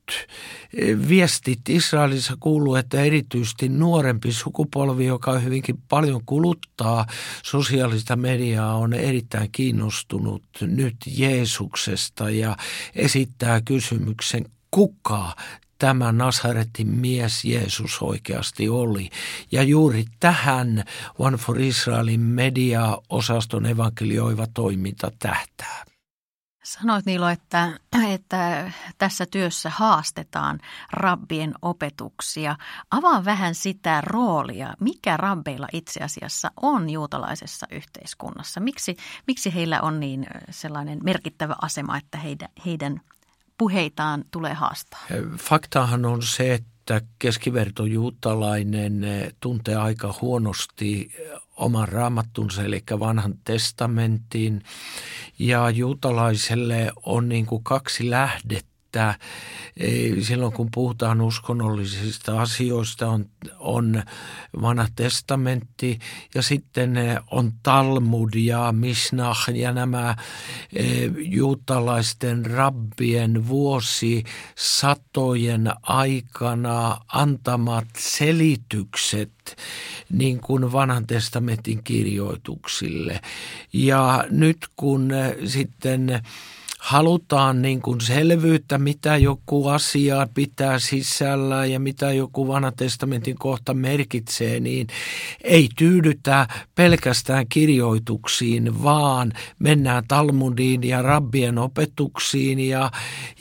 viestit 1.09 1.69
Israelissa 1.69 2.37
kuuluu, 2.39 2.75
että 2.75 3.01
erityisesti 3.01 3.69
nuorempi 3.69 4.31
sukupolvi, 4.31 5.05
joka 5.05 5.39
hyvinkin 5.39 5.77
paljon 5.89 6.21
kuluttaa 6.25 7.05
sosiaalista 7.43 8.15
mediaa, 8.15 8.75
on 8.75 8.93
erittäin 8.93 9.49
kiinnostunut 9.51 10.43
nyt 10.61 10.95
Jeesuksesta 11.07 12.29
ja 12.29 12.57
esittää 12.95 13.61
kysymyksen, 13.61 14.45
kuka 14.71 15.35
tämä 15.79 16.11
Nasaretin 16.11 16.87
mies 16.87 17.45
Jeesus 17.45 18.01
oikeasti 18.01 18.69
oli. 18.69 19.09
Ja 19.51 19.63
juuri 19.63 20.05
tähän 20.19 20.83
One 21.19 21.37
for 21.37 21.61
Israelin 21.61 22.19
media-osaston 22.19 23.65
evankelioiva 23.65 24.47
toiminta 24.53 25.11
tähtää. 25.19 25.90
Sanoit 26.63 27.05
Niilo, 27.05 27.29
että, 27.29 27.79
että 28.09 28.71
tässä 28.97 29.25
työssä 29.25 29.69
haastetaan 29.69 30.59
rabbien 30.91 31.53
opetuksia. 31.61 32.55
Avaa 32.91 33.25
vähän 33.25 33.55
sitä 33.55 34.01
roolia, 34.01 34.73
mikä 34.79 35.17
rabbeilla 35.17 35.67
itse 35.73 36.03
asiassa 36.03 36.51
on 36.61 36.89
juutalaisessa 36.89 37.67
yhteiskunnassa. 37.71 38.59
Miksi, 38.59 38.97
miksi 39.27 39.53
heillä 39.53 39.81
on 39.81 39.99
niin 39.99 40.27
sellainen 40.49 40.99
merkittävä 41.03 41.55
asema, 41.61 41.97
että 41.97 42.17
heidän, 42.17 42.49
heidän 42.65 43.01
puheitaan 43.57 44.23
tulee 44.31 44.53
haastaa? 44.53 44.99
Faktahan 45.37 46.05
on 46.05 46.21
se, 46.21 46.53
että 46.53 47.01
keskivertojuutalainen 47.19 49.01
tuntee 49.39 49.75
aika 49.75 50.15
huonosti 50.21 51.11
oman 51.55 51.87
raamattunsa, 51.87 52.63
eli 52.63 52.83
vanhan 52.99 53.33
testamentin. 53.43 54.63
Ja 55.39 55.69
juutalaiselle 55.69 56.91
on 57.05 57.29
niin 57.29 57.45
kuin 57.45 57.63
kaksi 57.63 58.09
lähdettä 58.09 58.70
että 58.91 59.15
silloin 60.21 60.53
kun 60.53 60.69
puhutaan 60.73 61.21
uskonnollisista 61.21 62.41
asioista 62.41 63.07
on, 63.07 63.25
on 63.59 64.03
vanha 64.61 64.87
testamentti 64.95 65.99
ja 66.35 66.41
sitten 66.41 66.95
on 67.31 67.51
Talmud 67.63 68.33
ja 68.35 68.71
Mishnah 68.71 69.45
ja 69.53 69.71
nämä 69.71 70.15
e, 70.73 70.83
juutalaisten 71.17 72.45
rabbien 72.45 73.47
vuosi 73.47 74.23
satojen 74.55 75.71
aikana 75.83 76.97
antamat 77.07 77.87
selitykset 77.97 79.57
niin 80.09 80.41
kuin 80.41 80.71
vanhan 80.71 81.07
testamentin 81.07 81.83
kirjoituksille. 81.83 83.21
Ja 83.73 84.25
nyt 84.29 84.57
kun 84.75 85.11
sitten 85.45 86.21
halutaan 86.81 87.61
niin 87.61 87.81
kuin 87.81 88.01
selvyyttä, 88.01 88.77
mitä 88.77 89.17
joku 89.17 89.67
asia 89.67 90.27
pitää 90.33 90.79
sisällä 90.79 91.65
ja 91.65 91.79
mitä 91.79 92.11
joku 92.11 92.47
vanha 92.47 92.71
testamentin 92.71 93.35
kohta 93.35 93.73
merkitsee, 93.73 94.59
niin 94.59 94.87
ei 95.43 95.69
tyydytä 95.77 96.47
pelkästään 96.75 97.45
kirjoituksiin, 97.49 98.83
vaan 98.83 99.33
mennään 99.59 100.03
Talmudiin 100.07 100.83
ja 100.83 101.01
rabbien 101.01 101.57
opetuksiin 101.57 102.59
ja, 102.59 102.91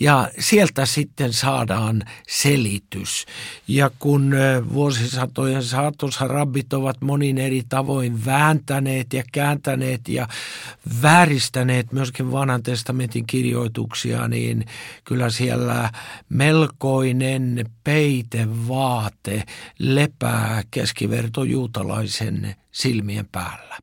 ja 0.00 0.30
sieltä 0.38 0.86
sitten 0.86 1.32
saadaan 1.32 2.02
selitys. 2.28 3.26
Ja 3.68 3.90
kun 3.98 4.34
vuosisatojen 4.72 5.64
saatossa 5.64 6.28
rabbit 6.28 6.72
ovat 6.72 7.00
monin 7.00 7.38
eri 7.38 7.62
tavoin 7.68 8.24
vääntäneet 8.24 9.12
ja 9.12 9.22
kääntäneet 9.32 10.08
ja 10.08 10.28
vääristäneet 11.02 11.92
myöskin 11.92 12.32
vanhan 12.32 12.62
testamentin 12.62 13.26
kirjoituksia, 13.30 14.28
niin 14.28 14.64
kyllä 15.04 15.30
siellä 15.30 15.90
melkoinen 16.28 17.64
peitevaate 17.84 19.42
lepää 19.78 20.62
keskivertojuutalaisen 20.70 22.56
silmien 22.70 23.28
päällä. 23.32 23.78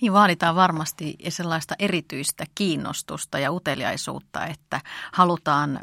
Niin 0.00 0.12
vaaditaan 0.12 0.54
varmasti 0.54 1.16
sellaista 1.28 1.74
erityistä 1.78 2.44
kiinnostusta 2.54 3.38
ja 3.38 3.52
uteliaisuutta, 3.52 4.46
että 4.46 4.80
halutaan 5.12 5.80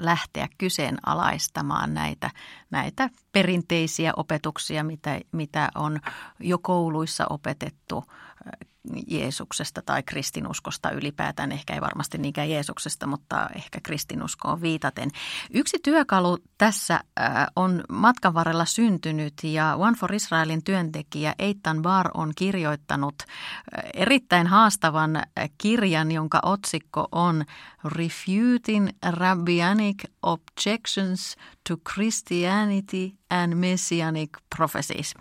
lähteä 0.00 0.48
kyseenalaistamaan 0.58 1.94
näitä, 1.94 2.30
näitä 2.70 3.10
perinteisiä 3.32 4.12
opetuksia, 4.16 4.84
mitä, 4.84 5.20
mitä 5.32 5.68
on 5.74 6.00
jo 6.40 6.58
kouluissa 6.58 7.26
opetettu 7.30 8.04
Jeesuksesta 9.06 9.82
tai 9.82 10.02
kristinuskosta 10.02 10.90
ylipäätään, 10.90 11.52
ehkä 11.52 11.74
ei 11.74 11.80
varmasti 11.80 12.18
niinkään 12.18 12.50
Jeesuksesta, 12.50 13.06
mutta 13.06 13.48
ehkä 13.54 13.80
kristinuskoon 13.82 14.62
viitaten. 14.62 15.10
Yksi 15.54 15.78
työkalu 15.82 16.38
tässä 16.58 16.94
äh, 16.94 17.46
on 17.56 17.84
matkan 17.88 18.34
varrella 18.34 18.64
syntynyt 18.64 19.34
ja 19.42 19.76
One 19.76 19.96
for 19.96 20.14
Israelin 20.14 20.64
työntekijä 20.64 21.34
Eitan 21.38 21.82
Bar 21.82 22.10
on 22.14 22.32
kirjoittanut 22.36 23.14
äh, 23.18 23.90
erittäin 23.94 24.46
haastavan 24.46 25.16
äh, 25.16 25.24
kirjan, 25.58 26.12
jonka 26.12 26.40
otsikko 26.42 27.08
on 27.12 27.44
Refuting 27.84 28.88
Rabbinic 29.10 30.04
Objections 30.22 31.36
to 31.68 31.76
Christianity 31.92 33.10
and 33.30 33.54
Messianic 33.54 34.30
Prophecies 34.56 35.14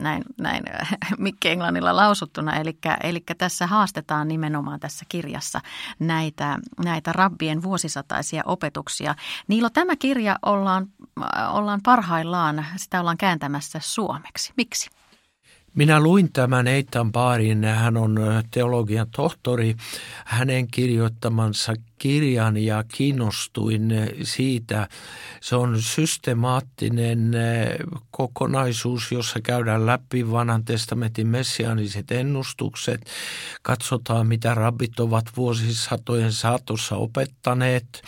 näin, 0.00 0.22
näin 0.40 0.62
Mikki 1.18 1.48
Englannilla 1.48 1.96
lausuttuna. 1.96 2.56
Eli, 3.02 3.20
tässä 3.38 3.66
haastetaan 3.66 4.28
nimenomaan 4.28 4.80
tässä 4.80 5.04
kirjassa 5.08 5.60
näitä, 5.98 6.58
näitä 6.84 7.12
rabbien 7.12 7.62
vuosisataisia 7.62 8.42
opetuksia. 8.46 9.14
Niilo, 9.48 9.70
tämä 9.70 9.96
kirja 9.96 10.38
ollaan, 10.42 10.86
ollaan 11.50 11.80
parhaillaan, 11.82 12.66
sitä 12.76 13.00
ollaan 13.00 13.16
kääntämässä 13.16 13.78
suomeksi. 13.82 14.52
Miksi? 14.56 14.90
Minä 15.74 16.00
luin 16.00 16.32
tämän 16.32 16.66
Eitan 16.66 17.12
Baarin, 17.12 17.64
hän 17.64 17.96
on 17.96 18.18
teologian 18.50 19.06
tohtori, 19.16 19.76
hänen 20.24 20.66
kirjoittamansa 20.66 21.74
kirjan 22.00 22.56
ja 22.56 22.84
kiinnostuin 22.88 23.92
siitä. 24.22 24.88
Se 25.40 25.56
on 25.56 25.82
systemaattinen 25.82 27.34
eh, 27.34 27.76
kokonaisuus, 28.10 29.12
jossa 29.12 29.40
käydään 29.40 29.86
läpi 29.86 30.30
vanhan 30.30 30.64
testamentin 30.64 31.26
messiaaniset 31.26 32.10
ennustukset. 32.10 33.00
Katsotaan, 33.62 34.26
mitä 34.26 34.54
rabbit 34.54 35.00
ovat 35.00 35.24
vuosisatojen 35.36 36.32
saatossa 36.32 36.96
opettaneet 36.96 38.02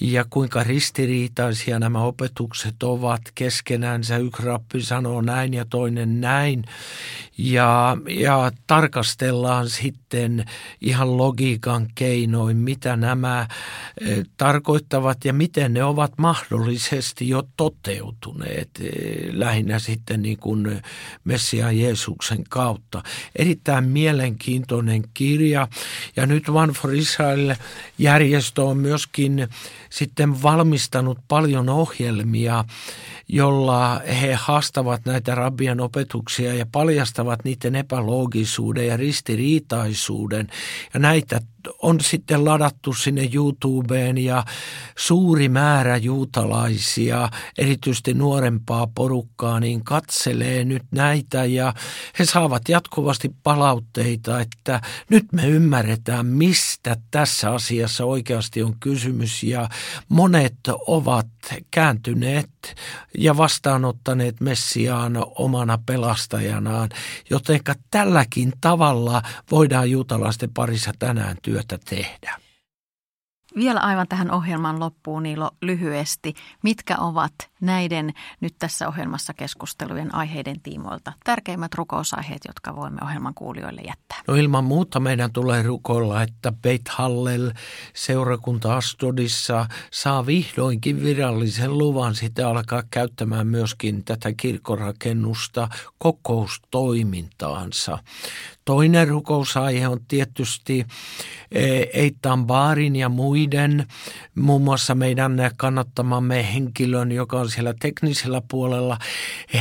ja 0.00 0.24
kuinka 0.30 0.64
ristiriitaisia 0.64 1.78
nämä 1.78 2.02
opetukset 2.02 2.82
ovat 2.82 3.20
keskenänsä. 3.34 4.16
Yksi 4.16 4.42
rappi 4.42 4.82
sanoo 4.82 5.20
näin 5.20 5.54
ja 5.54 5.64
toinen 5.64 6.20
näin. 6.20 6.64
Ja, 7.38 7.96
ja 8.08 8.52
tarkastellaan 8.66 9.68
sitten 9.68 10.44
ihan 10.80 11.16
logiikan 11.16 11.86
keinoin, 11.94 12.56
mitä 12.56 12.96
nämä 12.96 13.21
e, 13.30 14.22
tarkoittavat 14.36 15.24
ja 15.24 15.32
miten 15.32 15.74
ne 15.74 15.84
ovat 15.84 16.12
mahdollisesti 16.18 17.28
jo 17.28 17.42
toteutuneet 17.56 18.70
e, 18.80 18.90
lähinnä 19.32 19.78
sitten 19.78 20.22
niin 20.22 20.38
kuin 20.38 20.82
Messiaan 21.24 21.78
Jeesuksen 21.78 22.44
kautta. 22.48 23.02
Erittäin 23.36 23.84
mielenkiintoinen 23.84 25.02
kirja 25.14 25.68
ja 26.16 26.26
nyt 26.26 26.48
One 26.48 26.72
for 26.72 26.94
Israel 26.94 27.54
järjestö 27.98 28.64
on 28.64 28.76
myöskin 28.76 29.48
sitten 29.90 30.42
valmistanut 30.42 31.18
paljon 31.28 31.68
ohjelmia, 31.68 32.64
jolla 33.28 34.00
he 34.20 34.34
haastavat 34.34 35.04
näitä 35.04 35.34
rabbien 35.34 35.80
opetuksia 35.80 36.54
ja 36.54 36.66
paljastavat 36.72 37.44
niiden 37.44 37.74
epäloogisuuden 37.74 38.86
ja 38.86 38.96
ristiriitaisuuden. 38.96 40.48
Ja 40.94 41.00
näitä 41.00 41.40
on 41.82 42.00
sitten 42.00 42.44
ladattu 42.44 42.92
sinne 42.92 43.28
YouTubeen 43.34 44.18
ja 44.18 44.44
suuri 44.98 45.48
määrä 45.48 45.96
juutalaisia, 45.96 47.28
erityisesti 47.58 48.14
nuorempaa 48.14 48.86
porukkaa, 48.94 49.60
niin 49.60 49.84
katselee 49.84 50.64
nyt 50.64 50.82
näitä 50.90 51.44
ja 51.44 51.74
he 52.18 52.24
saavat 52.24 52.68
jatkuvasti 52.68 53.30
palautteita, 53.42 54.40
että 54.40 54.80
nyt 55.10 55.32
me 55.32 55.48
ymmärretään, 55.48 56.26
mistä 56.26 56.96
tässä 57.10 57.50
asiassa 57.50 58.04
oikeasti 58.04 58.62
on 58.62 58.76
kysymys 58.80 59.42
ja 59.42 59.68
monet 60.08 60.56
ovat 60.86 61.26
kääntyneet 61.70 62.51
ja 63.18 63.36
vastaanottaneet 63.36 64.40
Messiaan 64.40 65.12
omana 65.38 65.78
pelastajanaan, 65.86 66.88
jotenka 67.30 67.74
tälläkin 67.90 68.52
tavalla 68.60 69.22
voidaan 69.50 69.90
juutalaisten 69.90 70.50
parissa 70.54 70.92
tänään 70.98 71.36
työtä 71.42 71.62
työtä 71.62 71.78
tehdä. 71.90 72.36
Vielä 73.56 73.80
aivan 73.80 74.08
tähän 74.08 74.30
ohjelman 74.30 74.80
loppuun 74.80 75.22
Niilo 75.22 75.50
lyhyesti. 75.62 76.34
Mitkä 76.62 76.96
ovat 76.98 77.32
näiden 77.62 78.12
nyt 78.40 78.54
tässä 78.58 78.88
ohjelmassa 78.88 79.34
keskustelujen 79.34 80.14
aiheiden 80.14 80.60
tiimoilta 80.60 81.12
tärkeimmät 81.24 81.74
rukousaiheet, 81.74 82.42
jotka 82.46 82.76
voimme 82.76 82.98
ohjelman 83.02 83.34
kuulijoille 83.34 83.80
jättää? 83.80 84.18
No 84.28 84.34
ilman 84.34 84.64
muuta 84.64 85.00
meidän 85.00 85.32
tulee 85.32 85.62
rukoilla, 85.62 86.22
että 86.22 86.52
Beit 86.52 86.88
Hallel 86.88 87.52
seurakunta 87.94 88.76
Astodissa 88.76 89.66
saa 89.90 90.26
vihdoinkin 90.26 91.02
virallisen 91.02 91.78
luvan 91.78 92.14
sitä 92.14 92.48
alkaa 92.48 92.82
käyttämään 92.90 93.46
myöskin 93.46 94.04
tätä 94.04 94.32
kirkkorakennusta 94.32 95.68
kokoustoimintaansa. 95.98 97.98
Toinen 98.64 99.08
rukousaihe 99.08 99.88
on 99.88 100.00
tietysti 100.08 100.86
eh, 101.52 101.88
Eitan 101.92 102.46
Baarin 102.46 102.96
ja 102.96 103.08
muiden, 103.08 103.86
muun 104.34 104.62
muassa 104.62 104.94
meidän 104.94 105.32
kannattamamme 105.56 106.54
henkilön, 106.54 107.12
joka 107.12 107.40
on 107.40 107.50
siellä 107.52 107.74
teknisellä 107.80 108.42
puolella, 108.50 108.98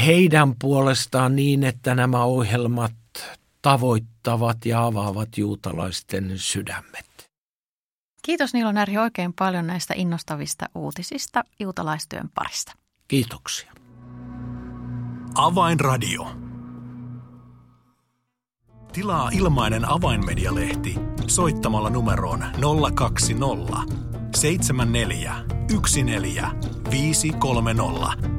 heidän 0.06 0.56
puolestaan 0.62 1.36
niin, 1.36 1.64
että 1.64 1.96
nämä 1.96 2.24
ohjelmat 2.24 2.94
tavoittavat 3.62 4.66
ja 4.66 4.86
avaavat 4.86 5.38
juutalaisten 5.38 6.32
sydämet. 6.36 7.30
Kiitos 8.22 8.54
Niilo 8.54 8.72
Närhi 8.72 8.98
oikein 8.98 9.34
paljon 9.34 9.68
näistä 9.68 9.94
innostavista 9.98 10.66
uutisista 10.76 11.44
juutalaistyön 11.60 12.30
parista. 12.36 12.74
Kiitoksia. 13.08 13.74
Avainradio. 15.36 16.32
Tilaa 18.94 19.30
ilmainen 19.34 19.90
avainmedialehti 19.90 20.96
soittamalla 21.28 21.90
numeroon 21.90 22.46
020 22.96 24.11
74 24.36 25.36
14 26.04 26.52
530 26.92 28.32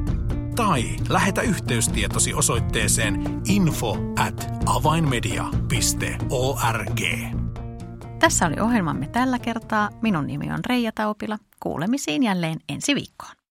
tai 0.55 0.83
lähetä 1.09 1.41
yhteystietosi 1.41 2.33
osoitteeseen 2.33 3.41
info 3.47 3.97
at 4.19 4.47
avainmedia.org. 4.65 6.99
Tässä 8.19 8.45
oli 8.45 8.55
ohjelmamme 8.61 9.07
tällä 9.07 9.39
kertaa. 9.39 9.89
Minun 10.01 10.27
nimi 10.27 10.51
on 10.51 10.59
Reija 10.69 10.91
Taupila. 10.91 11.37
Kuulemisiin 11.59 12.23
jälleen 12.23 12.59
ensi 12.69 12.95
viikkoon. 12.95 13.42